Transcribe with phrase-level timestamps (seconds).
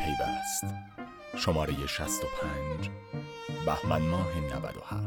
[0.00, 0.74] پیوست.
[1.36, 2.90] شماره 65
[3.66, 5.06] بهمن ماه 97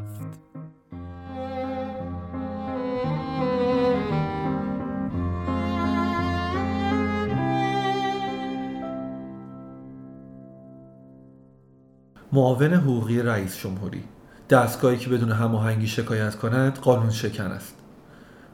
[12.32, 14.04] معاون حقوقی رئیس جمهوری.
[14.50, 17.76] دستگاهی که بدون هماهنگی شکایت کند قانون شکن است.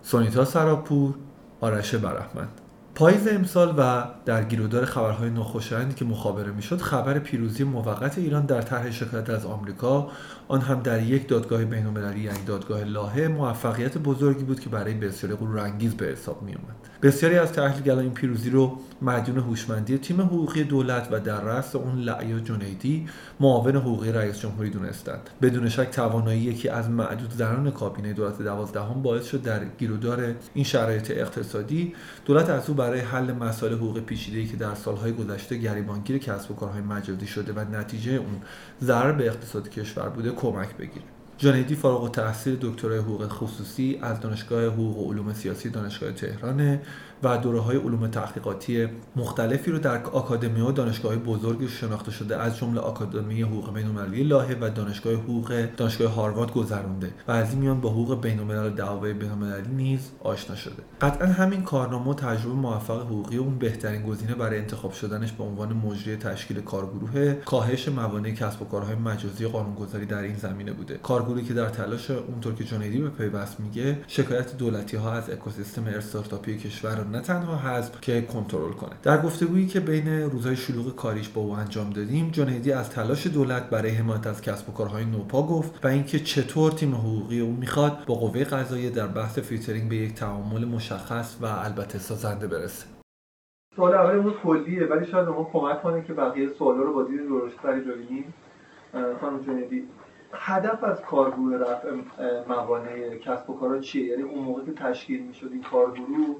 [0.01, 1.15] سونیتا سراپور
[1.61, 2.61] آرش برحمند
[2.95, 8.61] پاییز امسال و در گیرودار خبرهای ناخوشایندی که مخابره می‌شد خبر پیروزی موقت ایران در
[8.61, 10.11] طرح شکایت از آمریکا
[10.47, 15.35] آن هم در یک دادگاه بینالمللی یعنی دادگاه لاهه موفقیت بزرگی بود که برای بسیاری
[15.35, 20.63] غرورانگیز به حساب می اومد بسیاری از تحلیلگران این پیروزی رو مدیون هوشمندی تیم حقوقی
[20.63, 23.07] دولت و در رأس اون لعیا جنیدی
[23.39, 25.29] معاون حقوقی رئیس جمهوری دونستند.
[25.41, 30.65] بدون شک توانایی یکی از معدود زنان کابینه دولت دوازدهم باعث شد در گیرودار این
[30.65, 31.93] شرایط اقتصادی
[32.25, 36.55] دولت از او برای حل مسائل حقوق پیچیده‌ای که در سالهای گذشته گریبانگیر کسب و
[36.55, 38.41] کارهای مجازی شده و نتیجه اون
[38.81, 41.05] ضرر به اقتصاد کشور بوده کمک بگیره.
[41.37, 46.79] جانیدی فارغ التحصیل دکترای حقوق خصوصی از دانشگاه حقوق و علوم سیاسی دانشگاه تهران
[47.23, 52.57] و دوره های علوم تحقیقاتی مختلفی رو در آکادمی و دانشگاه بزرگی شناخته شده از
[52.57, 57.81] جمله آکادمی حقوق بین‌المللی لاهه و دانشگاه حقوق دانشگاه هاروارد گذرونده و از این میان
[57.81, 60.83] با حقوق بین‌الملل دعاوی بین‌المللی نیز آشنا شده.
[61.01, 65.73] قطعا همین کارنامه و تجربه موفق حقوقی اون بهترین گزینه برای انتخاب شدنش به عنوان
[65.73, 70.97] مجری تشکیل کارگروه کاهش موانع کسب و کارهای مجازی قانونگذاری در این زمینه بوده.
[70.97, 75.83] کارگروهی که در تلاش اونطور که جنیدی به پیوست میگه شکایت دولتی ها از اکوسیستم
[75.85, 78.95] استارتاپی کشور نه تنها حذف که کنترل کنه.
[79.03, 83.69] در گفتگویی که بین روزهای شلوغ کاریش با او انجام دادیم جنیدی از تلاش دولت
[83.69, 88.05] برای حمایت از کسب و کارهای نوپا گفت و اینکه چطور تیم حقوقی او می‌خواد
[88.07, 92.85] با قوه قضاییه در بحث فیلترینگ به یک تعامل مشخص و البته سازنده برسه.
[93.75, 97.81] سوال اول کلیه ولی شاید ما کمک کنه که بقیه سوالا رو با دید درست‌تری
[97.81, 98.33] ببینیم.
[99.21, 99.83] خانم جنیدی
[100.33, 101.89] هدف از کارگروه رفع
[102.47, 106.35] موانع کسب و کارا چیه؟ یعنی اون موقع که تشکیل می‌شد این کارگروه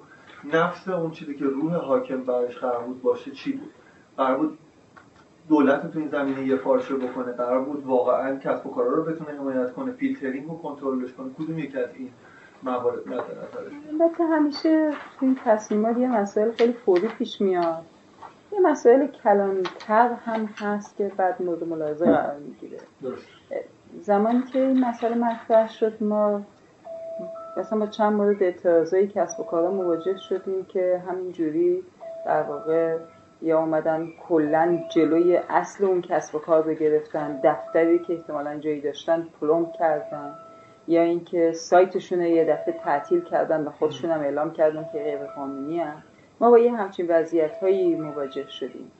[0.53, 3.72] نفس اون چیزی که روح حاکم برش قرار بود باشه چی بود؟
[4.17, 4.57] قرار بود
[5.50, 7.31] دولت تو این زمینه یه فارشه بکنه.
[7.31, 11.29] قرار بود واقعا کسب و کارا رو بتونه حمایت کنه فیلترینگ رو کنترلش کنه.
[11.39, 12.09] کدوم یکی از این
[12.63, 17.83] موارد مد نظرش؟ البته همیشه تو این تصمیمات یه مسائل خیلی فوری پیش میاد.
[18.51, 22.78] یه مسائل کلانتر هم هست که بعد مورد ملاحظه قرار می‌گیره.
[24.01, 26.41] زمانی که این مسئله مطرح شد ما
[27.59, 31.84] مثلا با چند مورد اعتراضایی کسب و کارا مواجه شدیم که همینجوری
[32.25, 32.97] در واقع
[33.42, 38.81] یا اومدن کلا جلوی اصل اون کسب و کار رو گرفتن دفتری که احتمالا جایی
[38.81, 40.36] داشتن پلم کردن
[40.88, 45.84] یا اینکه سایتشون یه دفعه تعطیل کردن و خودشون هم اعلام کردن که غیر قانونی.
[46.40, 48.91] ما با یه همچین وضعیت هایی مواجه شدیم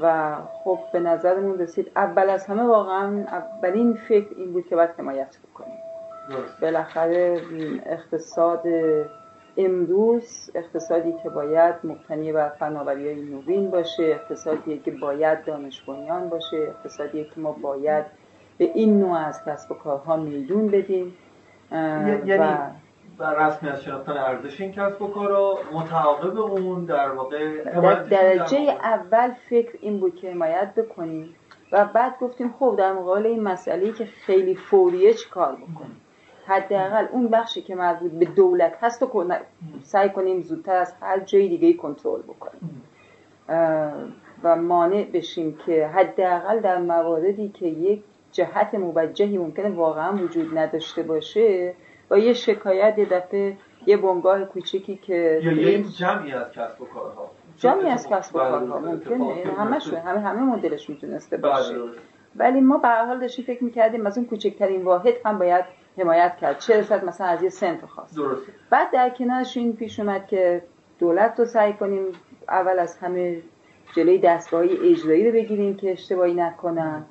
[0.00, 4.90] و خب به نظرمون رسید اول از همه واقعا اولین فکر این بود که باید
[4.98, 5.79] حمایت بکنیم
[6.62, 7.40] بالاخره
[7.86, 8.62] اقتصاد
[9.56, 16.28] امروز اقتصادی که باید مبتنی بر فناوری های نوین باشه اقتصادی که باید دانش بنیان
[16.28, 18.04] باشه اقتصادی که ما باید
[18.58, 21.16] به این نوع از کسب و کارها میدون بدیم.
[21.72, 22.56] یعنی
[23.18, 28.58] و رسمی از شناختن ارزش این کسب و کارا متعاقب اون در واقع در درجه
[28.82, 31.34] اول فکر این بود که حمایت بکنیم
[31.72, 36.00] و بعد گفتیم خب در مقابل این مسئله که خیلی فوریه چی کار بکنیم؟
[36.50, 39.24] حداقل اون بخشی که مربوط به دولت هست و
[39.82, 42.82] سعی کنیم زودتر از هر جای دیگه کنترل بکنیم.
[44.42, 48.02] و مانع بشیم که حداقل در مواردی که یک
[48.32, 51.74] جهت موجهی ممکنه واقعا وجود نداشته باشه
[52.10, 53.56] و یه شکایت یه دفعه
[53.86, 57.30] یه بنگاه کوچیکی که یا یک جمعی از کسب و کارها.
[57.56, 59.34] جمعی از کسب و کارها ممکنه.
[59.58, 61.74] همه همه همه مدلش می‌تونسته باشه.
[62.36, 65.64] ولی ما به حال داشتیم فکر می‌کردیم از اون کوچکترین واحد هم باید
[66.00, 66.58] حمایت کرد.
[66.58, 68.16] چه رسد مثلا از یه سنت خواست.
[68.16, 68.52] درسته.
[68.70, 70.62] بعد در کنارش این پیش اومد که
[70.98, 72.04] دولت رو سعی کنیم
[72.48, 73.42] اول از همه
[73.96, 77.04] جلوی دستگاهی اجرایی رو بگیریم که اشتباهی نکنن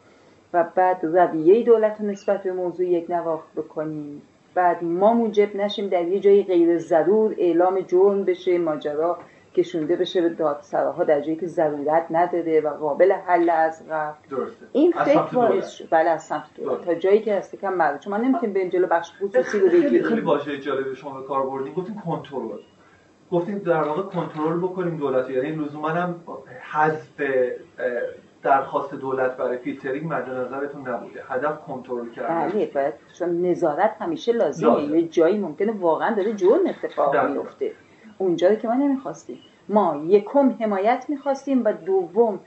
[0.54, 4.22] و بعد رویه دولت رو نسبت به موضوع یک نواخت بکنیم.
[4.54, 9.18] بعد ما موجب نشیم در یه جایی غیر ضرور اعلام جرم بشه ماجرا
[9.56, 14.16] کشونده بشه به دادسراها در جایی که ضرورت نداره و قابل حل از قبل
[14.72, 15.88] این فکر باعث شد.
[15.92, 16.86] بله از سمت دولت.
[16.86, 20.04] تا جایی که هست کم مرد چون ما نمی‌تونیم بریم جلو بخش خصوصی رو بگیریم
[20.04, 21.74] خیلی واژه جالب شما به کار بردین.
[21.74, 22.58] گفتین کنترل.
[23.32, 26.16] گفتیم در واقع کنترل بکنیم دولت یعنی لزوما هم
[26.72, 27.22] حذف
[28.44, 31.24] درخواست دولت برای فیلترینگ مد نظرتون نبوده.
[31.28, 32.50] هدف کنترل کردن.
[32.50, 34.84] بله باید چون نظارت همیشه لازمه.
[34.84, 37.72] یه جایی ممکنه واقعا داره جرم اتفاق میفته
[38.20, 39.40] اونجا که ما نمی‌خواستیم.
[39.70, 42.40] ما یکم حمایت می‌خواستیم و دوم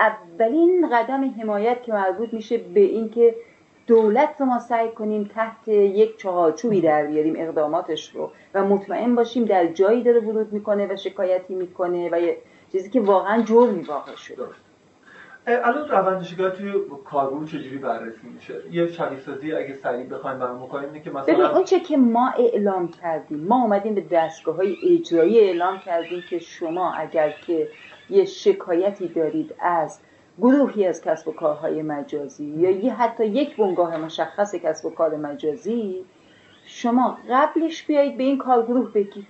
[0.00, 3.34] اولین قدم حمایت که مربوط میشه به اینکه
[3.86, 8.30] دولت رو ما سعی کنیم تحت یک چهارچوبی در بیاریم اقداماتش رو.
[8.54, 12.36] و مطمئن باشیم در جایی داره ورود می‌کنه و شکایتی می‌کنه و یه
[12.72, 14.44] چیزی که واقعا جرمی واقع شده.
[15.46, 16.72] الان روند شکایت توی
[17.04, 21.34] کارگروه چجوری بررسی میشه؟ یه شبیه سازی اگه سریع بخوایم برام بکنیم اینه که مثلا
[21.34, 23.46] ببین اون که ما اعلام کردیم.
[23.46, 27.68] ما اومدیم به دستگاه های اجرایی اعلام کردیم که شما اگر که
[28.10, 30.00] یه شکایتی دارید از
[30.38, 35.16] گروهی از کسب و کارهای مجازی یا یه حتی یک بنگاه مشخص کسب و کار
[35.16, 36.04] مجازی
[36.66, 39.26] شما قبلش بیایید به این کارگروه بگید.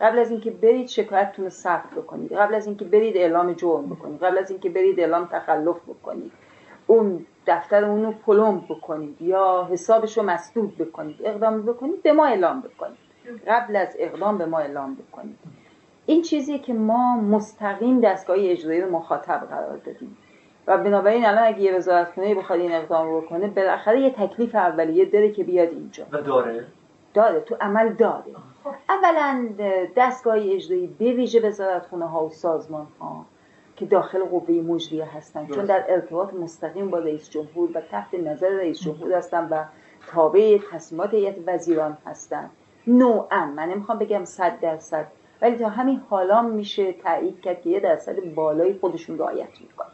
[0.00, 4.22] قبل از اینکه برید شکایتتون رو ثبت بکنید قبل از اینکه برید اعلام جرم بکنید
[4.22, 6.32] قبل از اینکه برید اعلام تخلف بکنید
[6.86, 12.26] اون دفتر اون رو پلم بکنید یا حسابش رو مسدود بکنید اقدام بکنید به ما
[12.26, 12.98] اعلام بکنید.
[13.46, 15.38] قبل از اقدام به ما اعلام بکنید.
[16.06, 20.16] این چیزی که ما مستقیم دستگاه اجرایی رو مخاطب قرار دادیم.
[20.66, 25.30] و بنابراین الان اگه یه وزارتخونه بخواد این اقدام بکنه بالاخره یه تکلیف اولیه داره
[25.30, 26.04] که بیاد اینجا.
[26.12, 26.66] و داره؟
[27.14, 28.24] داره تو عمل داره
[28.88, 29.48] اولا
[29.96, 33.24] دستگاه اجرایی به ویژه وزارتخونه ها و سازمان ها
[33.76, 35.46] که داخل قوه مجریه هستن.
[35.46, 39.64] چون در ارتباط مستقیم با رئیس جمهور و تحت نظر رئیس جمهور هستن و
[40.06, 42.50] تابع تصمیمات هیئت وزیران هستن.
[42.86, 45.06] نوعا من نمی‌خوام بگم صد درصد
[45.42, 49.88] ولی تا همین حالا میشه تایید کرد که یه درصد بالایی خودشون رعایت می‌کنن.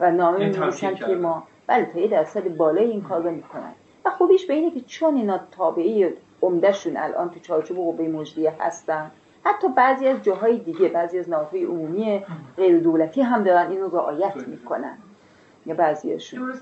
[0.00, 3.72] و نامه می‌نویسن که ما بله تا یه درصد بالای این کار رو می‌کنن.
[4.04, 6.12] و خوبیش به اینه که چون اینا تابعی
[6.42, 9.10] عمدهشون الان تو چارچوب قوه مجریه هستن.
[9.44, 12.24] حتی بعضی از جاهای دیگه بعضی از نهادهای عمومی
[12.56, 14.98] غیر دولتی هم دارن اینو رعایت می‌کنن.
[15.66, 16.54] یا بعضیشون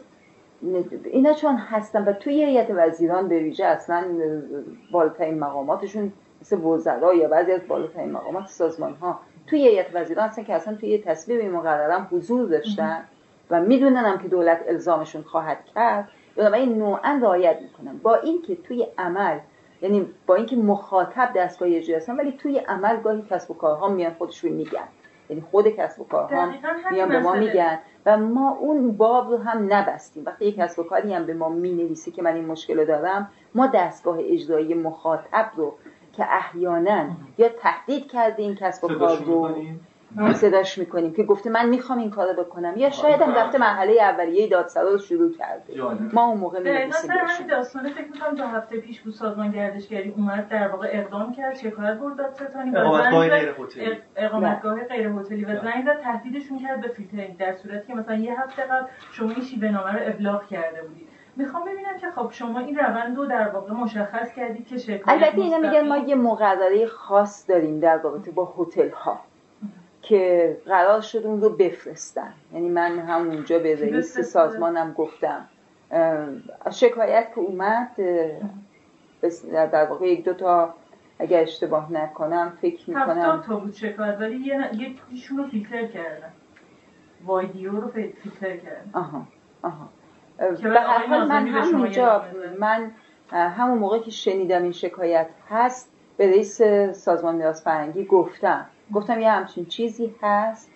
[1.04, 4.04] اینا چون هستن و توی هیئت وزیران به ویژه اصلا
[4.92, 10.44] بالاترین مقاماتشون مثل وزرا یا بعضی از بالاترین مقامات سازمان ها توی هیئت وزیران هستن
[10.44, 13.04] که اصلا توی تصویب مقررم حضور داشتن
[13.50, 16.08] و می‌دونن هم که دولت الزامشون خواهد کرد.
[16.36, 17.98] این نوعا رعایت می‌کنن.
[18.02, 19.38] با اینکه توی عمل
[19.82, 24.14] یعنی با اینکه مخاطب دستگاه اجرایی هستن ولی توی عمل گاهی کسب و کارها میان
[24.14, 24.88] خودشون میگن.
[25.30, 26.52] یعنی خود کسب و کارها
[26.90, 27.78] میان به ما میگن.
[28.06, 30.24] و ما اون باب رو هم نبستیم.
[30.26, 33.30] وقتی یک کسب و کاری هم به ما می‌نویسه که من این مشکل رو دارم
[33.54, 35.74] ما دستگاه اجرایی مخاطب رو
[36.12, 37.04] که احیانا
[37.38, 39.54] یا تهدید کرده این کسب و کار رو
[40.34, 42.76] صداش می‌کنیم که گفته من می‌خوام این کارو بکنم.
[42.76, 45.82] یا شاید هم رفته مرحله اولیه دادسرا رو شروع کرده.
[46.12, 50.48] ما اون موقع می‌نویسیم همین داستان فکر می‌کنم دو هفته پیش بود سازمان گردشگری اومد
[50.48, 53.96] در واقع اقدام کرد شکایت برد دادستانی اقامتگاه غیر هتلی.
[54.16, 58.40] اقامتگاه غیر هتلی و زنگ زد تهدیدشون کرد به فیلترینگ در صورتی که مثلا یه
[58.40, 61.08] هفته قبل شما این شیوه نامه رو ابلاغ کرده بودید.
[61.36, 65.40] می‌خوام ببینم که خب شما این روند رو در واقع مشخص کردید که شکایت البته
[65.40, 69.20] اینا میگن ما یه مقرره خاص داریم در رابطه با هتل ها
[70.02, 72.32] که قرار شد اون رو بفرستن.
[72.52, 75.48] یعنی من همونجا به رئیس سازمانم گفتم.
[76.70, 77.90] شکایت که اومد
[79.52, 80.74] در واقع یک دو تا
[81.18, 86.32] اگر اشتباه نکنم فکر می‌کنم تا بود شکایت ولی یکیشون رو فیلتر کردن.
[87.26, 88.90] وایدیو رو فیلتر کردن.
[88.92, 89.26] آها
[89.62, 89.88] آها.
[90.38, 92.24] به هر حال من همونجا
[92.58, 92.90] من
[93.32, 96.62] همون موقع که شنیدم این شکایت هست به رئیس
[96.92, 98.66] سازمان میراث فرهنگی گفتم.
[98.94, 100.70] گفتم یه همچین چیزی هست.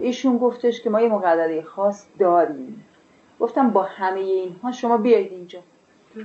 [0.00, 2.86] ایشون گفتش که ما یه مقرره خاص داریم.
[3.40, 5.58] گفتم با همه اینها شما بیایید اینجا.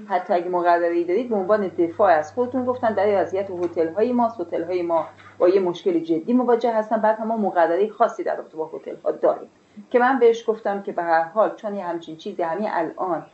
[0.08, 4.28] حتی اگه مقرره دارید به عنوان دفاع از خودتون گفتن در وضعیت هتل های ما
[4.28, 5.06] هتل های ما
[5.38, 6.98] با یه مشکل جدی مواجه هستن.
[6.98, 9.50] بعد هم ما مقرره خاصی در رابطه با هتل ها داریم.
[9.90, 13.26] که من بهش گفتم که به هر حال چون یه همچین چیزی همین الان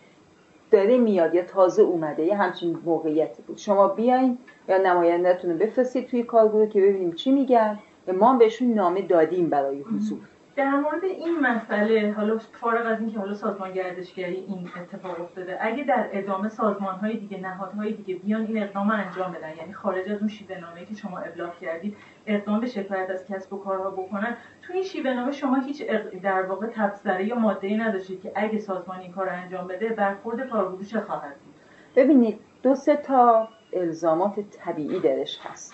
[0.71, 3.57] داره میاد یا تازه اومده یه همچین موقعیتی بود.
[3.57, 4.37] شما بیاین
[4.69, 7.79] یا نمایندهتون رو بفرستید توی کارگروه که ببینیم چی میگن.
[8.13, 10.19] ما بهشون نامه دادیم برای حضور.
[10.61, 15.83] در مورد این مسئله حالا فارغ از اینکه حالا سازمان گردشگری این اتفاق افتاده اگه
[15.83, 19.55] در ادامه سازمان های دیگه نهادهای دیگه بیان این اقدام انجام بدن.
[19.57, 23.53] یعنی خارج از اون شیوه نامه که شما ابلاغ کردید اقدام به شکایت از کسب
[23.53, 24.37] و کارها بکنن.
[24.61, 25.87] تو این شیوه نامه شما هیچ
[26.23, 30.49] در واقع تبصره یا ماده ای نداشتید که اگه سازمان این کار انجام بده برخورد
[30.49, 31.53] کارگروه چه خواهد بود.
[31.95, 35.73] ببینید دو سه تا الزامات طبیعی درش هست.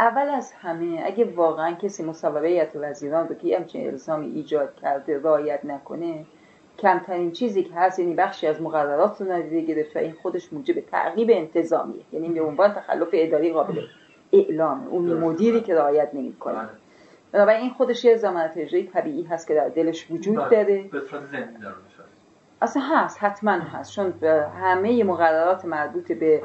[0.00, 5.18] اول از همه اگه واقعا کسی مصوبه هیئت وزیران رو که همچین الزامی ایجاد کرده
[5.18, 6.24] رعایت نکنه
[6.78, 10.80] کمترین چیزی که هست یعنی بخشی از مقررات رو ندیده گرفت و این خودش موجب
[10.80, 12.02] تعقیب انتظامیه.
[12.12, 13.80] یعنی به عنوان تخلف اداری قابل
[14.32, 14.86] اعلام.
[14.88, 16.54] اون مدیری که رعایت نمی‌کنه.
[16.54, 16.68] بله.
[17.32, 20.48] بنابراین این خودش یه زمانت اجرایی طبیعی هست که در دلش وجود بله.
[20.48, 20.90] داره.
[22.62, 23.92] اصلا هست حتما هست.
[23.92, 24.12] چون
[24.62, 26.42] همه مقررات مربوط به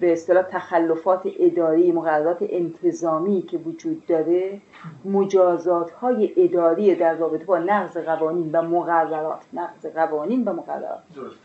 [0.00, 4.60] به اصطلاح تخلفات اداری مقررات انتظامی که وجود داره
[5.04, 9.40] مجازات های اداری در رابطه با نقض قوانین و مقررات.
[9.52, 11.02] نقض قوانین و مقررات.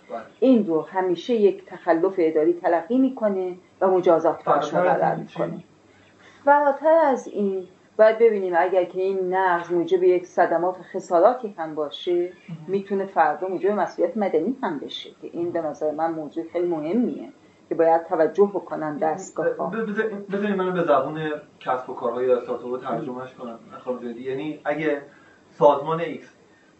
[0.09, 0.21] بله.
[0.39, 5.63] این رو همیشه یک تخلف اداری تلقی می‌کنه و مجازات براش مقرر می‌کنه.
[6.45, 7.63] فراتر از این
[7.97, 12.31] باید ببینیم اگر که این نقض موجب یک صدمات و خساراتی هم باشه
[12.67, 17.29] می‌تونه فردا موجب مسئولیت مدنی هم بشه که این به نظر من موضوع خیلی مهمیه.
[17.69, 19.67] که باید توجه بکنن دستگاه ها.
[20.31, 23.59] بذارید منو به زبون کسب و کارهای استارتاپ ترجمهش کنم
[24.17, 25.01] یعنی اگه
[25.49, 26.23] سازمان X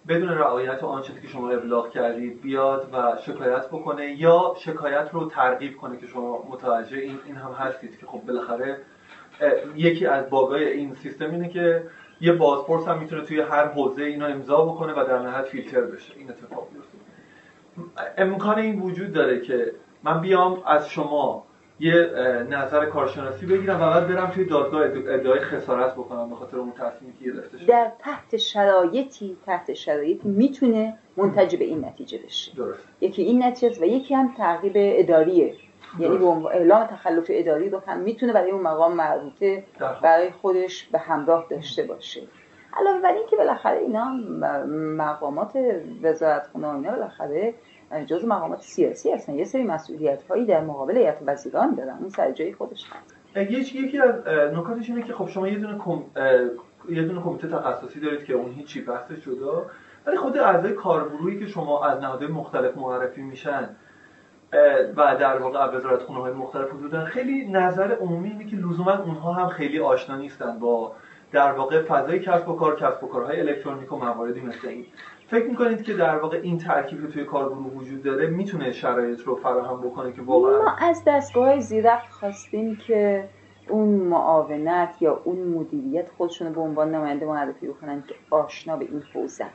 [0.07, 5.77] بدون رعایت آنچه که شما ابلاغ کردید بیاد و شکایت بکنه یا شکایت رو ترغیب
[5.77, 8.77] کنه که شما متوجه این این هم هستید که خب بالاخره
[9.75, 11.83] یکی از باگای این سیستم اینه که
[12.21, 16.13] یه بازپرس هم می‌تونه توی هر حوزه اینو امضا بکنه و در نهایت فیلتر بشه.
[16.17, 16.97] این اتفاق بیفته
[18.17, 19.71] امکان این وجود داره که
[20.03, 21.43] من بیام از شما
[21.79, 21.93] یه
[22.49, 27.13] نظر کارشناسی بگیرم و بعد برم توی دادگاه ادعای خسارت بکنم به خاطر اون تصمیمی
[27.19, 32.55] که گرفته شده در تحت شرایطی تحت شرایطی می‌تونه منتج به این نتیجه بشه.
[32.55, 32.87] درست.
[33.01, 35.53] یکی این نتیجه و یکی هم تعقیب اداریه.
[35.99, 39.63] یعنی به اعلام تخلف اداری رو هم می‌تونه برای اون مقام مربوطه
[40.03, 42.21] برای خودش به همراه داشته باشه.
[42.77, 44.05] علاوه بر اینکه بالاخره اینا
[44.97, 45.57] مقامات
[46.03, 47.53] وزارت خونه اینا بالاخره
[48.05, 49.33] جز مقامات سیاسی هستن.
[49.33, 51.97] یه سری مسئولیت هایی در مقابل هیئت وزیران دارن.
[51.99, 52.85] اون سر جای خودش
[53.75, 56.03] یکی از نکاتش اینه که خب شما یه دونه کم...
[56.89, 59.65] یه دونه کمیته تخصصی دارید که اون هیچی بحثش جدا.
[60.05, 63.69] ولی خود اعضای کارگروهی که شما از نهادهای مختلف معرفی میشن
[64.95, 69.33] و در واقع وزارت خونه های مختلف وجود خیلی نظر عمومی اینه که لزوما اونها
[69.33, 70.95] هم خیلی آشنا نیستن با
[71.31, 74.85] در واقع فضای کسب و کار کسب و کارهای الکترونیک و مواردی مثل این.
[75.33, 79.35] فکر می‌کنید که در واقع این ترکیب که توی کارگروه وجود داره می‌تونه شرایط رو
[79.35, 83.29] فراهم بکنه که واقعا ما از دستگاه زیرفت خواستیم که
[83.69, 89.03] اون معاونت یا اون مدیریت خودشون به عنوان نماینده معرفی بکنن که آشنا به این
[89.13, 89.45] حوزه.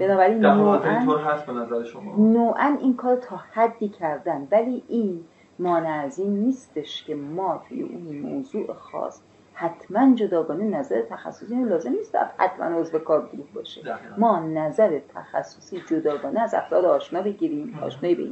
[0.00, 0.78] بنابراین نوعا
[1.18, 5.24] هست به نظر شما؟ نوعا این کار تا حدی کردن ولی این
[5.58, 9.22] مانع از این نیستش که ما توی اون موضوع خاص
[9.58, 13.82] حتما جداگانه نظر تخصصی لازم نیست حتما عضو کارگروه باشه.
[14.18, 18.28] ما نظر تخصصی جداگانه از افراد آشنا بگیریم آشنایی به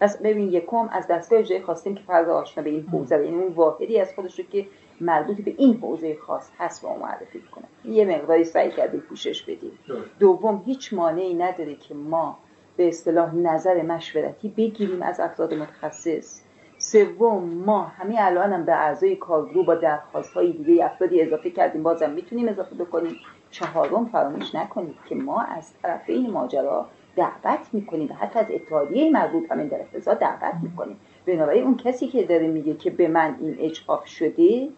[0.00, 3.52] پس ببین یکم از دستگاه اجرایی خواستیم که فرد آشنا به این حوزه یعنی اون
[3.52, 4.66] واحدی از خودش رو که
[5.00, 7.64] مربوط به این حوزه خاص هست با معرفی کنه.
[7.94, 9.72] یه مقداری سعی کرده پوشش بدیم
[10.18, 12.38] دوم هیچ مانعی نداره که ما
[12.76, 16.40] به اصطلاح نظر مشورتی بگیریم از افراد متخصص.
[16.82, 21.82] سوم ما همین الان هم به اعضای کارگروه با درخواست های دیگه افرادی اضافه کردیم.
[21.82, 23.16] بازم می‌تونیم اضافه بکنیم.
[23.50, 29.52] چهارم فراموش نکنید که ما از طرفین ماجرا دعوت می‌کنیم و حتی از اتحادیه مربوط
[29.52, 30.96] همین در دعوت می‌کنیم.
[31.26, 34.68] بنابراین اون کسی که داره میگه که به من این اجحاف شده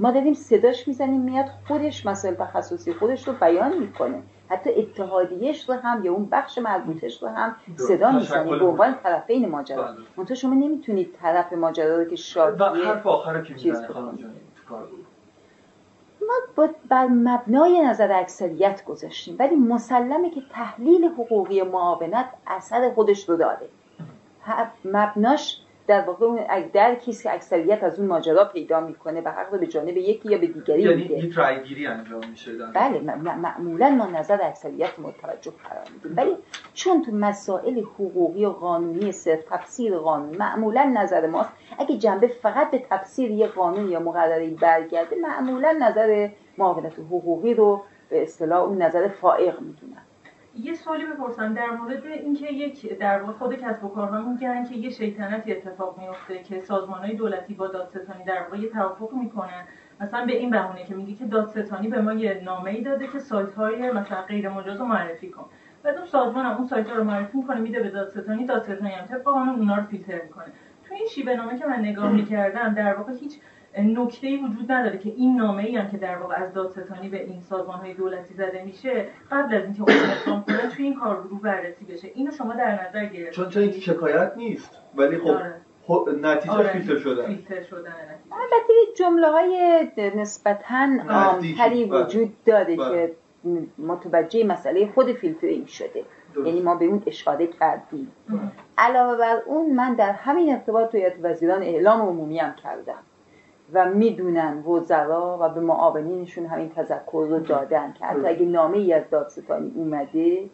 [0.00, 4.22] ما داریم صداش می‌زنیم میاد خودش مسائل تخصصی خودش رو بیان می‌کنه.
[4.48, 9.48] حتی اتحادیهش رو هم یا اون بخش مربوطش رو هم صدا می‌زنیم به عنوان طرفین
[9.48, 9.82] ماجرا.
[9.82, 9.96] بله.
[10.16, 13.88] منتها شما نمی‌تونید طرف ماجرا رو که شادیه و حرف آخر که می‌زنه
[16.20, 23.36] ما بر مبنای نظر اکثریت گذاشتیم ولی مسلمه که تحلیل حقوقی معاونت اثر خودش رو
[23.36, 23.68] داره.
[24.84, 26.40] مبناش در واقع اون
[26.72, 30.46] در کسی اکثریت از اون ماجرا پیدا می‌کنه و حق به جانب یکی یا به
[30.46, 33.00] دیگری یعنی یک رایگیری انجام میشه بله
[33.36, 36.16] معمولا ما نظر اکثریت متوجه قرار میدیم.
[36.16, 36.36] ولی
[36.74, 41.50] چون تو مسائل حقوقی و قانونی صرف تفسیر قانون معمولا نظر ماست.
[41.78, 47.82] اگه جنبه فقط به تفسیر یه قانون یا مقرره برگرده معمولا نظر معاونت حقوقی رو
[48.08, 50.03] به اصطلاح اون نظر فائق می‌دونن.
[50.56, 51.54] یه سوالی بپرسم.
[51.54, 55.98] در مورد اینکه یک در واقع خود کسب و کارها میگن که یه شیطنتی اتفاق
[55.98, 56.62] میفته که
[57.00, 59.64] های دولتی با دادستانی در واقع یه توافق می‌کنن.
[60.00, 63.18] مثلا به این بهونه که میگه که دادستانی به ما یه نامه ای داده که
[63.18, 65.44] سایت های مثلا غیر مجاز رو معرفی کن.
[65.82, 69.58] بعد اون سازمان اون سایت رو معرفی می‌کنه میده به دادستانی دادستانی هم طبق قانون
[69.58, 70.44] اونا رو فیلتر می‌کنه.
[70.88, 73.40] تو این شیوه نامه که من نگاه می‌کردم در واقع هیچ
[73.78, 77.24] نکته ای وجود نداره که این نامه ای هم که در واقع از دادستانی به
[77.24, 81.40] این سازمان های دولتی زده میشه قبل از اینکه اون اقدام کنه توی این کارگروه
[81.40, 82.10] بررسی بشه.
[82.14, 85.54] اینو شما در نظر گرفتید؟ چون چون شکایت نیست ولی خب آره.
[86.22, 86.72] نتیجه آره.
[86.72, 87.38] فیلتر شدن.
[88.32, 92.04] البته جمله های نسبتا عامتری بله.
[92.04, 93.06] وجود داره بله.
[93.06, 93.14] که
[93.78, 96.04] متوجه مسئله خود فیلترینگ شده.
[96.44, 98.12] یعنی ما به اون اشاره کردیم.
[98.78, 103.02] علاوه بر اون من در همین ارتباط توی وزیران اعلام عمومی هم کردم.
[103.74, 108.92] و می‌دونن وزرا و به معاونینشون همین تذکر رو دادن که حتی اگه نامه ای
[108.92, 110.50] از دادستانی اومده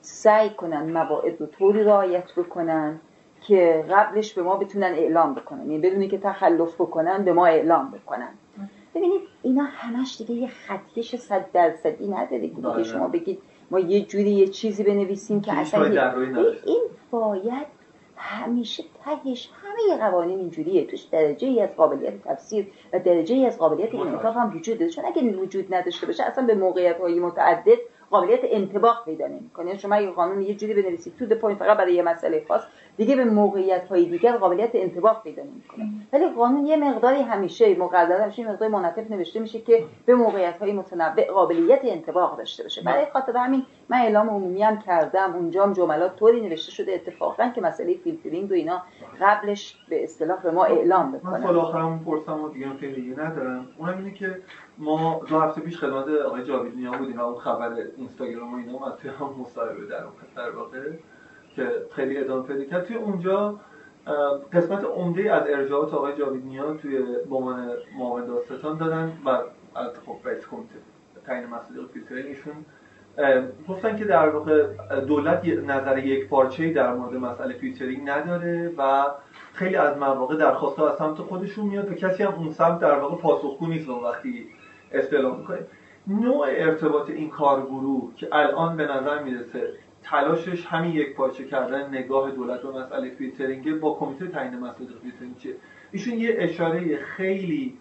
[0.00, 3.00] سعی کنن مواعظ رو طوری رعایت بکنن
[3.40, 7.90] که قبلش به ما بتونن اعلام بکنن یعنی بدونی که تخلف بکنن به ما اعلام
[7.90, 8.28] بکنن
[8.94, 12.82] ببینید اینا همش دیگه یه خطکش صد درصدی نداره که بله.
[12.82, 13.38] شما بگید
[13.70, 15.80] ما یه جوری یه چیزی بنویسیم که اصلا.
[16.64, 17.66] این باید
[18.24, 20.86] همیشه تهش همه قوانین اینجوریه.
[20.86, 23.94] توش درجه ای از قابلیت تفسیر و درجه ای از قابلیت.
[23.94, 24.90] انعطاف هم وجود داره.
[24.90, 27.78] چون اگه وجود نداشته باشه اصلا به موقعیت های متعدد
[28.10, 29.78] قابلیت انطباق پیدا نمی‌کنه.
[29.78, 32.62] شما اگه قانون یه جوری بنویسید to point فقط برای یه مسئله خاص
[32.96, 35.88] دیگه به موقعیت های دیگر قابلیت انطباق پیدا نمی‌کنه.
[36.12, 40.58] ولی قانون یه مقداری همیشه مقرر همیشه یه مقدار منعطف نوشته میشه که به موقعیت
[40.58, 42.82] های متنوع قابلیت انطباق داشته باشه.
[42.82, 47.48] برای خاطر همین من اعلام عمومی هم کردم اونجا هم جملات طوری نوشته شده اتفاقا
[47.48, 48.82] که مسئله فیلترینگ و اینا
[49.20, 51.42] قبلش به اصطلاح به ما اعلام من بکنن.
[51.42, 53.66] سوال آخرم پرسم و دیگه خیلی ندارم.
[53.78, 54.38] اونم اینه که
[54.78, 57.18] ما دو هفته پیش خدمت آقای جاوید نیا بودیم.
[57.18, 58.78] و اون خبر اینستاگرام و اینا
[59.18, 60.78] هم مصاحبه در اون در واقع
[61.56, 62.84] که خیلی ادامه پیدا کرد.
[62.84, 63.60] توی اونجا
[64.52, 66.98] قسمت عمده از ارجاعات آقای جاوید نیا توی
[67.30, 67.68] به عنوان
[67.98, 69.28] معاون دادستان دادن و
[69.78, 70.74] از خب رئیس کمیته
[71.26, 72.52] تعیین مسئله فیلترینگ ایشون
[73.68, 74.68] گفتن که در واقع
[75.00, 79.04] دولت نظر یک پارچه‌ای در مورد مسئله فیلترینگ نداره و
[79.52, 83.16] خیلی از مواقع درخواست از سمت خودشون میاد و کسی هم اون سمت در واقع
[83.16, 84.46] پاسخگو نیست اون وقتی
[84.92, 85.58] استعلام می‌کنه.
[86.06, 89.72] نوع ارتباط این کارگروه که الان به نظر می‌رسه
[90.04, 95.36] تلاشش همین یک پارچه کردن نگاه دولت به مسئله فیلترینگ با کمیته تعیین مسئله فیلترینگ
[95.36, 95.54] چیه؟
[95.92, 97.78] ایشون یه اشاره خیلی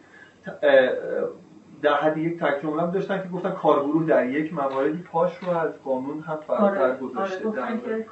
[1.84, 5.84] در حد یک تک هم داشتن که گفتن کارگروه در یک مواردی پاش رو از
[5.84, 8.06] قانون هم فراتر آره آره گذاشته که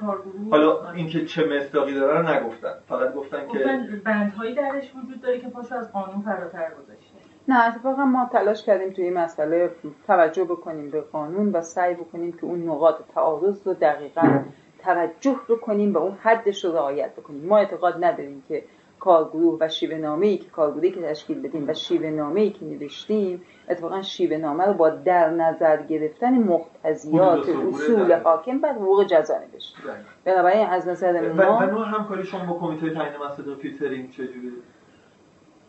[0.50, 5.40] حالا اینکه چه مصداقی داره رو نگفتن فقط گفتن که گفتن بندهایی درش وجود داره
[5.40, 7.01] که پاشو از قانون فراتر گذاشته.
[7.48, 9.70] نه اتفاقا ما تلاش کردیم توی این مسئله
[10.06, 14.42] توجه بکنیم به قانون و سعی بکنیم که اون نقاط تعارض رو دقیقا
[14.78, 17.44] توجه بکنیم به اون حدش رو رعایت بکنیم.
[17.46, 18.64] ما اعتقاد نداریم که
[19.00, 22.64] کارگروه و شیوه نامه ای که کارگروهی که تشکیل بدیم و شیوه نامه ای که
[22.64, 29.06] نوشتیم اتفاقا شیوه نامه رو با در نظر گرفتن مقتضیات و اصول حاکم بر حقوق
[29.06, 29.84] جزا نوشتیم
[30.24, 34.52] بنابراین از نظر و, ما و همکاری شما با کمیته تعیین مسئله فیلترینگ چجوری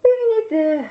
[0.04, 0.86] ببینید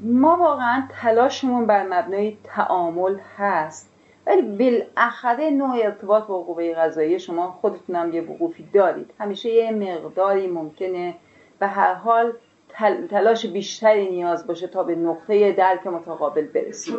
[0.00, 3.92] ما واقعا تلاشمون بر مبنای تعامل هست.
[4.26, 9.10] ولی بالاخره نوع ارتباط با قوه قضاییه شما خودتونم یه وقوفی دارید.
[9.20, 11.14] همیشه یه مقداری ممکنه
[11.58, 12.32] به هر حال
[12.68, 16.46] تل- تلاش بیشتری نیاز باشه تا به نقطه درک متقابل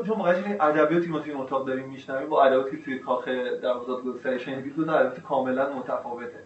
[0.08, 4.18] چون واقعا این ادبیاتی ما توی اتاق داریم میشنویم با ادبیاتی توی کاخ در دادگاه
[4.24, 4.86] سری شنیدید دو
[5.28, 6.40] کاملا متفاوته.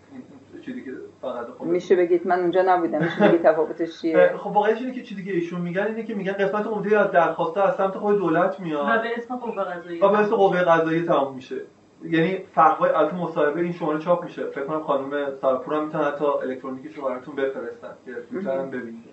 [0.61, 2.99] چیزی که فقط خود میشه بگید؟ من اونجا نبودم.
[3.03, 6.33] میشه بگید تفاوتش چیه؟ خب واقعا اینه که چیزی که ایشون میگن اینه که میگن
[6.33, 10.09] قسمت عمده از درخواسته از سمت خود دولت و میاد به اسم قوه قضاییه و
[10.09, 11.55] به اسم قوه قضاییه تمام میشه.
[12.03, 14.45] یعنی فرقای البته مصاحبه این شماره چاپ میشه.
[14.45, 19.03] فکر کنم خانم سرپور هم می‌تونن حتی الکترونیکی رو براتون بفرستن که می‌تونن ببینید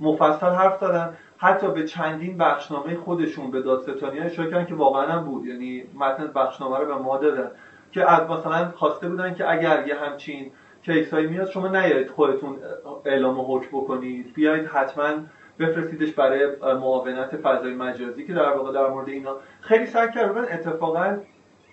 [0.00, 1.16] مفصل حرف زدن.
[1.36, 5.46] حتی به چندین بخشنامه خودشون به دادستانی اشاره کردن که واقعا هم بود.
[5.46, 7.50] یعنی متن بخشنامه رو به ما دادن.
[7.92, 10.50] که از مثلا خواسته بودن که اگر یه همچین
[10.84, 12.56] کیس هایی میاد شما نیایید خودتون
[13.04, 14.32] اعلام حکم بکنید.
[14.34, 15.10] بیایید حتما
[15.58, 20.42] بفرستیدش برای معاونت فضای مجازی که در واقع در مورد اینا خیلی سعی کردن.
[20.42, 21.18] اتفاقا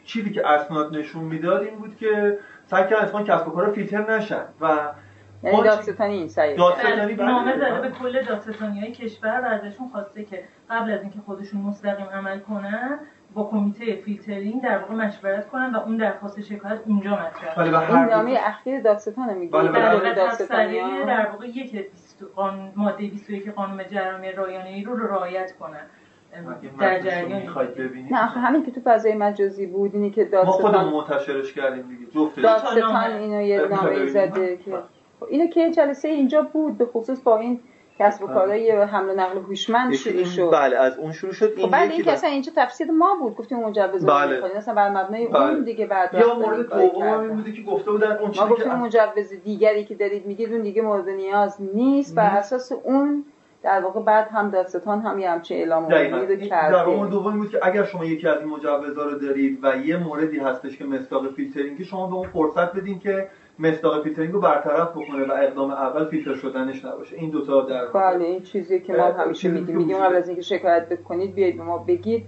[0.05, 4.17] چیزی که اسناد نشون می‌داد این بود که سعی کردن اتفاقا کسب و کارا فیلتر
[4.17, 4.77] نشن و
[5.43, 6.55] یعنی دادستانی این سعی.
[6.57, 7.69] دادستانی بله، نامه بله.
[7.69, 12.05] داده به کل دادستانی های کشور و ازشون خواسته که قبل از اینکه خودشون مستقیم
[12.05, 12.99] عمل کنن
[13.33, 17.81] با کمیته فیلترینگ در واقع مشورت کنن و اون درخواست شکایت اونجا مطرح بله، و
[17.81, 17.93] بشه.
[17.93, 21.05] هر این دو- نامه اخیر دادستان میگه بله، بله.
[21.05, 25.85] در واقع یک 20 قانون ماده 21 قانون جرامی رایانه ای رو رعایت کنن.
[26.79, 28.13] در جریان می‌خواید ببینید.
[28.13, 31.83] نه آخه همین که تو فضای مجازی بود اینی که ما خودمون دادستان منتشرش کردیم
[31.87, 32.05] دیگه.
[32.11, 34.71] جفتش دادستان اینو یه نامه؟ زده که
[35.19, 37.59] خب اینو که جلسه اینجا بود به خصوص با این
[38.01, 41.71] کسب و کارهای حمل و نقل هوشمند شروع شد بله از اون شروع شد خب
[41.71, 44.35] بله این که اصلا اینجا تفسیر ما بود گفتیم مجوز بله.
[44.35, 44.57] می‌خوایم.
[44.57, 45.41] اصلا بر مبنای بله.
[45.41, 47.35] اون دیگه بعد یا مورد این دوم این.
[47.35, 51.09] بوده که گفته بودن اون ما گفتیم مجوز دیگری که دارید میگید اون دیگه مورد
[51.09, 52.37] نیاز نیست بر.
[52.37, 53.25] اساس اون
[53.63, 57.37] در واقع بعد هم دادستان هم یه همچین اعلام رو این در مورد کرده دوم
[57.37, 60.85] بود که اگر شما یکی از این مجوزها رو دارید و یه موردی هستش که
[60.85, 63.27] مصداق فیلترینگ شما به اون فرصت بدین که
[63.59, 67.15] مصداق فیلترینگ رو برطرف بکنه و اقدام اول فیلتر شدنش نباشه.
[67.15, 69.77] این دوتا در بله این چیزی که ما همیشه میگیم.
[69.77, 69.97] میگیم.
[69.97, 72.25] قبل از اینکه شکایت بکنید بیایید به ما بگید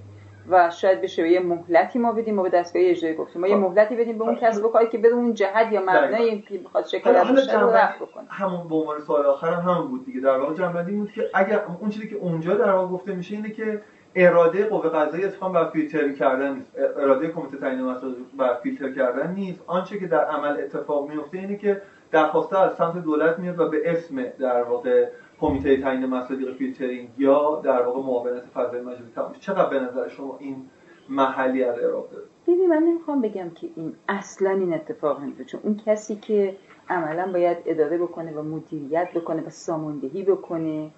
[0.50, 3.42] و شاید بشه یه مهلتی ما بدیم ما به دستگاه اجرایی گفتیم.
[3.42, 3.62] ما یه خب.
[3.62, 6.58] مهلتی بدیم به اون کسب و کاری که بره اون جهت یا مبنای این که
[6.58, 8.26] بخواد شکایت بشه رو رفع بکنه.
[8.30, 10.20] همون به عنوان سوال آخرم همون بود دیگه.
[10.20, 13.50] در واقع جنبندی بود که اگر اون چیزی که اونجا در واقع گفته میشه اینه
[13.50, 13.82] که
[14.16, 19.34] اراده قوه قضاییه اتفاقا بر فیلتر کردن نیست اراده کمیته تعیین مسائل بر فیلتر کردن
[19.34, 19.64] نیست.
[19.68, 23.92] آنچه که در عمل اتفاق میفته اینه که درخواسته از سمت دولت میاد و به
[23.92, 25.10] اسم در واقع
[25.42, 30.38] کمیته تعیین مصادیق فیلترینگ یا در واقع معاونت فضای مجازی تمام چقدر به نظر شما
[30.40, 30.70] این
[31.10, 35.82] محلی از داره؟ دیدی من نمی‌خوام بگم که این اصلا این اتفاق نمیفته چون اون
[35.86, 36.56] کسی که
[36.90, 40.92] عملا باید اداره بکنه و مدیریت بکنه و ساماندهی بکنه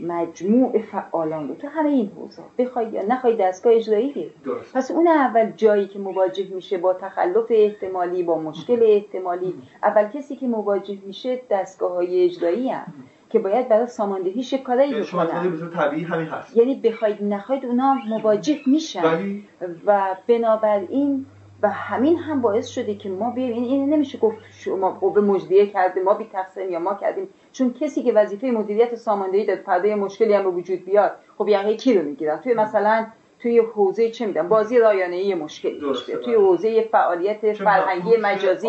[0.00, 1.54] مجموع فعالان رو.
[1.54, 4.30] تو همه این حوزه بخوای یا نخوای دستگاه اجرایی
[4.74, 9.54] پس اون اول جایی که مواجه میشه با تخلف احتمالی با مشکل احتمالی.
[9.82, 12.94] اول کسی که مواجه میشه دستگاه های اجرایی هم
[13.30, 15.70] که باید برای ساماندهیش کارایی بکنن.
[15.76, 16.56] طبیعی همین هست.
[16.56, 19.40] یعنی بخواید نخواید اونا مواجه میشن.
[19.86, 21.26] و بنابراین
[21.64, 23.52] و همین هم باعث شده که ما بیایم.
[23.52, 27.28] این, این نمیشه گفت شما قوه مجریه کرده ما بی تقسیم یا ما کردیم.
[27.52, 31.76] چون کسی که وظیفه مدیریت ساماندهی داد پرده مشکلی هم به وجود بیاد خب یقه
[31.76, 33.06] کی رو می‌گیرن؟ توی مثلا
[33.44, 36.20] توی حوزه چه میدن بازی رایانه ای مشکلی پیش بیاد.
[36.20, 38.68] توی حوزه فعالیت فرهنگی مجازی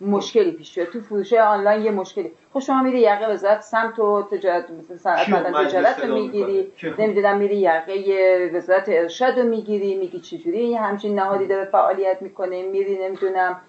[0.00, 0.88] مشکلی پیش بیاد.
[0.88, 2.32] تو فروش آنلاین یه مشکلی.
[2.52, 4.64] خب شما میری یقه وزارت سمت و تجارت
[4.96, 6.72] صنعت تجارت رو می‌گیری.
[6.98, 12.98] نمی‌دونم میری یقه وزارت ارشاد رو می‌گیری میگی چجوری همچین نهادی داره فعالیت می‌کنه میری
[12.98, 13.60] نمی‌دونم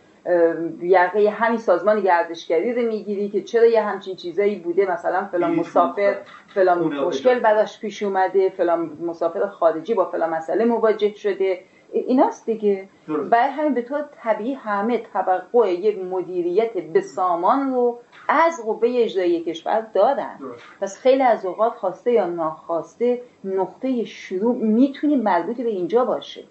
[0.82, 6.18] یقه همین سازمان گردشگری رو می‌گیری که چرا یه همچین چیزایی بوده؟ مثلا فلان مسافر
[6.54, 11.60] فلان مشکل براش پیش اومده فلان مسافر خارجی با فلان مسئله مواجه شده.
[11.94, 12.88] ایناست دیگه.
[13.30, 19.44] برای همین به طور طبیعی همه توقع یک مدیریت به سامان رو از قوه اجرایی
[19.44, 20.40] کشور دارن
[20.82, 26.44] پس خیلی از اوقات خواسته یا ناخواسته نقطه شروع می‌تونی مربوط به اینجا باشه.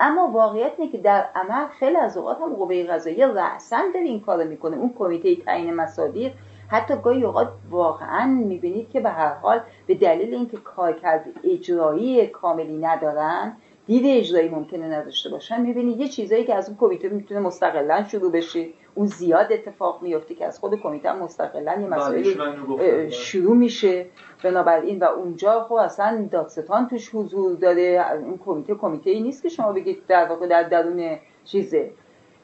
[0.00, 4.20] اما واقعیت اینه که در عمل خیلی از اوقات هم قوه قضاییه رأسا داره این
[4.20, 4.76] کارو می‌کنه.
[4.76, 6.32] اون کمیته تعیین مصادیق
[6.68, 12.78] حتی گاهی اوقات واقعا می‌بینید که به هر حال به دلیل اینکه کارکرد اجرایی کاملی
[12.78, 18.04] ندارن دید اجرایی ممکنه نداشته باشن می‌بینید یه چیزایی که از اون کمیته می‌تونه مستقلا
[18.04, 18.66] شروع بشه.
[18.94, 24.06] اون زیاد اتفاق میفته که از خود کمیته مستقلا یه مسئله شروع میشه.
[24.44, 29.48] بنابراین و اونجا خب اصلا دادستان توش حضور داره اون کمیته کمیته ای نیست که
[29.48, 31.90] شما بگید در واقع در درون چیزه.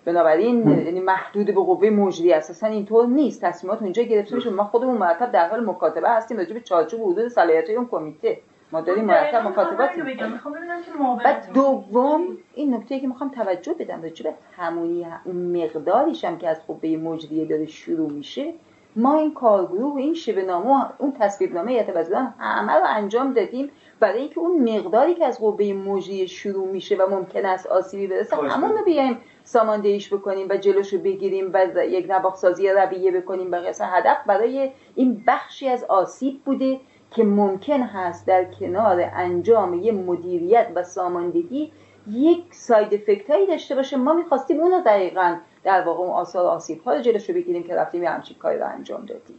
[0.05, 3.45] بنابراین یعنی محدود به قوه مجری اساسا اینطور نیست.
[3.45, 4.51] تصمیمات اونجا گرفته میشه.
[4.51, 8.39] ما خودمون مرتب در حال مکاتبه هستیم راجع به چارچوب حدود صلاحیت اون کمیته.
[8.73, 9.91] ما داریم مرتب مکاتبات
[11.25, 16.49] بعد دوم این نکته که می‌خوام توجه بدم راجع به همونی اون مقداریش هم که
[16.49, 18.53] از قوه مجریه داره شروع میشه.
[18.97, 23.71] ما این کارگروه و این شبه نامه اون تصویب نامه اعتبازدان همه رو انجام دادیم.
[24.01, 28.37] برای اینکه اون مقداری که از قوه مجریه شروع میشه و ممکن است آسیبی برسه
[28.37, 33.51] همون رو بیایم ساماندهیش بکنیم و جلوش رو بگیریم و یک نباخ سازی رویه بکنیم
[33.51, 36.81] به هدف برای این بخشی از آسیب بوده.
[37.11, 41.73] که ممکن هست در کنار انجام یه مدیریت و ساماندهی
[42.11, 43.97] یک side effect هایی داشته باشه.
[43.97, 47.75] ما می‌خواستیم اونو دقیقا در واقع اون آثار آسیب ها رو جلوش رو بگیریم که
[47.77, 49.37] رفتیم یه همچین کاری رو انجام دادیم.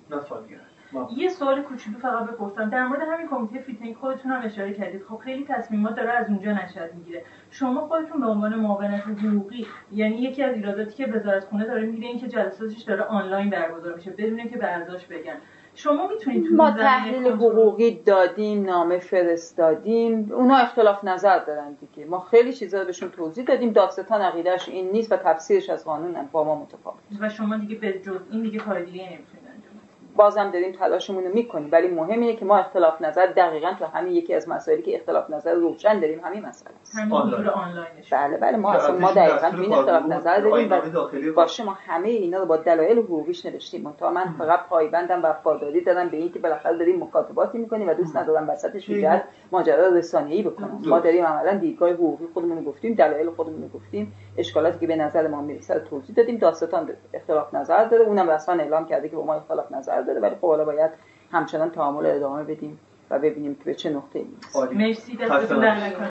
[1.17, 5.03] یه سوال کوچولو فقط بپرسم در مورد همین کمیته فیلترینگ خودتون هم اشاره کردید.
[5.09, 7.23] خب خیلی تصمیمات داره از اونجا نشأت می‌گیره.
[7.51, 12.07] شما خودتون به عنوان معاونت حقوقی یعنی یکی از ایراداتی که وزارت خونه داره می‌گیره
[12.07, 14.67] این که جلساتش داره آنلاین برگزار میشه بدون که به
[15.09, 15.37] بگن.
[15.83, 20.31] شما می‌تونید ما تحلیل حقوقی دادیم نامه فرستادیم.
[20.33, 22.09] اونا اختلاف نظر دارن دیگه.
[22.09, 23.71] ما خیلی چیزا بهشون توضیح دادیم.
[23.71, 26.95] داستان عقیدهش این نیست و تفسیرش از قانون با ما متفاوت.
[27.19, 29.38] و شما دیگه به جز این دیگه کار دیگه نمی‌تونید.
[30.15, 31.69] بازم داریم تلاشمون رو می‌کنیم.
[31.71, 35.29] ولی مهم اینه که ما اختلاف نظر دقیقا تو همین یکی از مسائلی که اختلاف
[35.29, 36.97] نظر روشن داریم همین مسئله است.
[38.11, 42.39] بله بله ما اصلا ما دقیقا این اختلاف نظر داریم و باشه ما همه اینا
[42.39, 43.93] رو با دلایل حقوقیش نوشتیم.
[43.99, 48.17] تا من فقط پایبندم و وفاداری دارم به اینکه بالاخره داریم مکاتباتی می‌کنیم و دوست
[48.17, 50.81] ندارم وسطش میگرد ماجرا رسانه‌ای بکنم.
[50.85, 54.13] ما داریم عملا دیدگاه حقوقی خودمون گفتیم دلایل خودمون گفتیم.
[54.37, 56.37] اشکالاتی که به نظر ما می‌رسه توضیح دادیم.
[56.37, 58.05] داستان اختلاف نظر داره.
[58.05, 60.19] اونم رسما اعلام کرده که با ما اختلاف نظر داره.
[60.19, 60.91] ولی خب حالا باید
[61.31, 64.77] همچنان تعامل ادامه بدیم و ببینیم که به چه نقطه می‌رسیم.
[64.77, 66.09] مرسی دستتون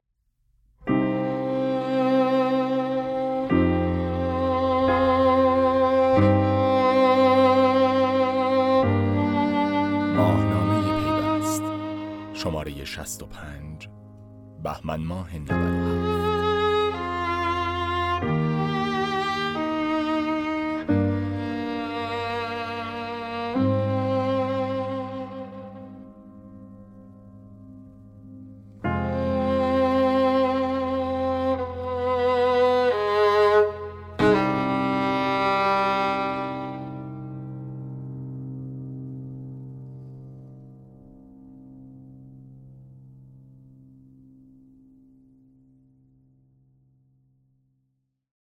[12.38, 13.88] شماره 65
[14.62, 16.27] بهمن ماه 97